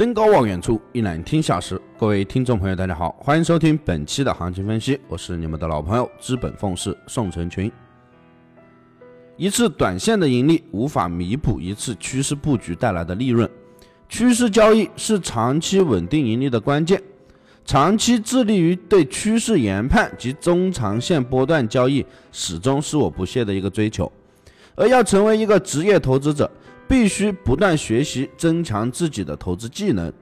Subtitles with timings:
[0.00, 1.78] 登高望远处，一览天下事。
[1.98, 7.70] 各位听众朋友，大家好，欢迎收听本期的行情分析，我是你们的老朋友资本凤氏宋成群。
[9.36, 13.46] 一次短线的盈利无法弥补一次趋势布局带来的利润，
[14.08, 17.02] 趋势交易是长期稳定盈利的关键。
[17.66, 24.10] 长期致力于对趋势研判及中长线波段交易，始终是我不懈的一个追求。
[24.76, 26.50] 而要成为一个职业投资者，
[26.90, 30.12] 必须不断学习，增强自己的投资技能，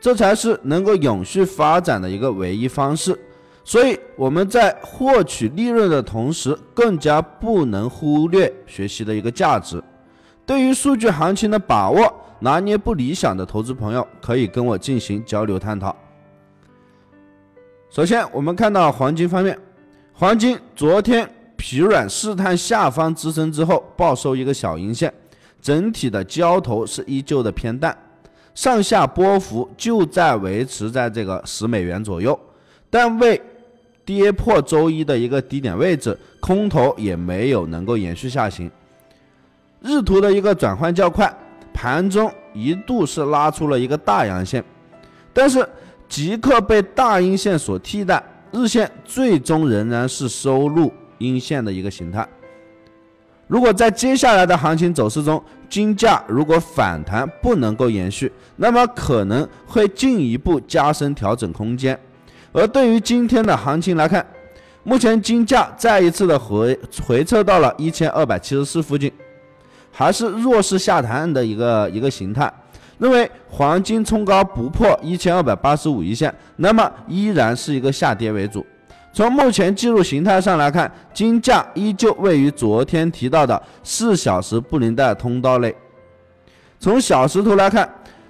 [0.00, 3.16] 这才是能够永续发展的一个唯一方式。
[3.62, 9.80] 所以我们在获取利润的同时，更加不能忽略学习的一个价值。
[10.44, 15.94] 对于数据行情的把握拿捏不理想的投资朋友，可以跟我进行交流探讨。
[17.90, 19.56] 首先，我们看到黄金方面，
[20.12, 25.14] 黄金昨天疲软试探下方支撑之后，报收一个小阴线，
[25.60, 27.96] 整体的交投是依旧的偏淡，
[28.54, 32.38] 上下波幅就在维持在这个十美元左右，
[32.90, 33.40] 但未
[34.04, 38.70] 跌破周一的一个低点位置，空头也没有能够延续下行。
[39.80, 41.32] 日图的一个转换较快，
[41.72, 44.64] 盘中一度是拉出了一个大阳线，
[45.32, 45.68] 但是。
[46.08, 52.26] 即刻被大阴线所替代，日线最终仍然是收入阴线的一个形态。
[53.48, 61.98] 如果在接下来的行情走势中，金价如果反弹不能够延续，那么可能会进一步加深调整空间。
[62.52, 64.24] 而对于今天的行情来看，
[64.84, 69.10] 目前金价再一次的回回撤到了一千二百七十四附近，
[69.90, 72.52] 还是弱势下探的一个一个形态。
[72.98, 78.66] 认为黄金冲高不破一千二百八十五一线，那么依然是一个下跌为主。
[79.12, 85.74] 从目前技术形态上来看，金价依旧位于昨天提到的四小时布林带通道内。
[86.78, 87.88] 从小时图来看，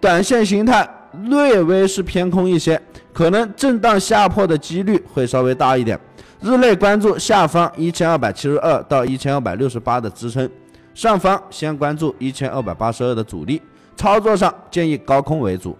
[0.00, 0.88] 短线形态
[1.24, 2.80] 略微是偏空一些，
[3.12, 5.98] 可能震荡下破的几率会稍微大一点。
[6.40, 10.48] 日内关注下方一千二百七十二到一千二百六十八的支撑，
[10.94, 13.60] 上方先关注一千二百八十二的阻力。
[13.96, 15.76] 操作上建议高空为主。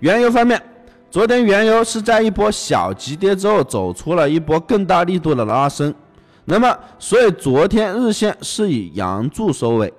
[0.00, 0.60] 原油方面，
[1.12, 5.94] 昨天原油是在一波小急跌之后走出了一波更大力度的拉升，
[6.46, 9.92] 那么所以昨天日线是以阳柱收尾，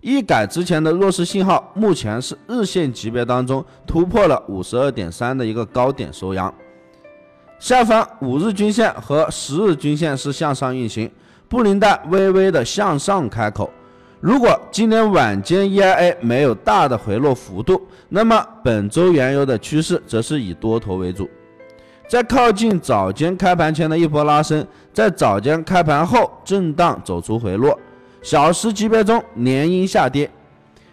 [0.00, 6.52] 一改之前的弱势信号，目前是日线级别当中突破了五十二点三的一个高点收阳，
[7.58, 11.10] 下方五日均线和十日均线是向上运行，
[11.46, 13.70] 布林带微微的向上开口。
[14.24, 21.28] 如果今天晚间 EIA 没有大的回落幅度，那么本周原油的趋势则是以多头为主。
[22.08, 27.78] 在靠近早间开盘前的一波拉升，在早间开盘后震荡走出回落，
[28.22, 30.30] 小时级别中连阴下跌，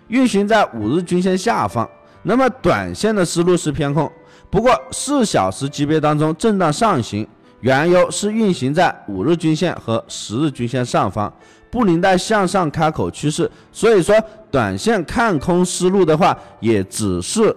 [0.09, 1.89] 运行在五日均线下方。
[2.23, 4.11] 那么短线的思路是偏空，
[4.49, 7.25] 不过四小时级别当中震荡上行，
[7.61, 11.33] 原油是运行在五日均线和十日均线上方。
[11.71, 14.13] 布林带向上开口趋势，所以说
[14.51, 17.55] 短线看空思路的话，也只是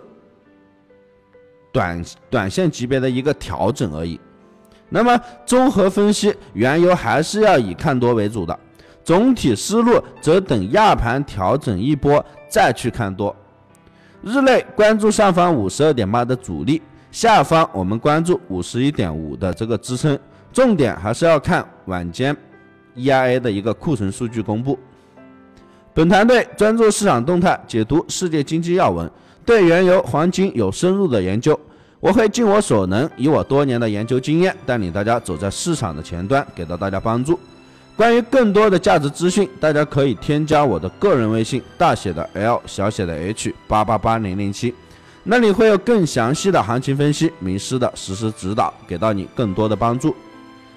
[1.72, 4.19] 短短线级别的一个调整而已。
[4.88, 8.56] 那么综合分析，原油还是要以看多为主的，
[9.03, 13.34] 总体思路则等亚盘调整一波再去看多。
[14.22, 16.80] 日内关注上方五十二点八的阻力，
[17.10, 20.16] 下方我们关注五十一点五的这个支撑，
[20.53, 22.36] 重点还是要看晚间。
[22.97, 24.78] EIA 的一个库存数据公布。
[25.93, 29.10] 本团队专注市场动态，解读世界经济要闻，
[29.44, 31.59] 对原油、黄金有深入的研究。
[32.00, 37.38] 我会尽我所能，以我多年的研究经验，带领大家走在市场的前端，给到大家帮助。
[37.97, 44.75] 关于更多的价值资讯，大家可以添加我的个人微信，大写的 L，小写的 H，八八八零零七，
[45.22, 50.15] 那里会有更详细的行情分析、名师的实时指导，给到你更多的帮助。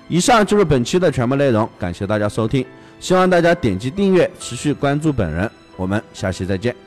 [0.08, 2.66] 以上就是本期的全部内容，感谢大家收听，
[3.00, 6.87] 希望大家点击订阅，持续关注本人，我们下期再见。